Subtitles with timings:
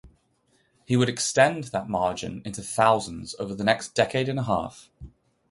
[0.83, 4.89] He would extend that margin into thousands over the next decade and a half.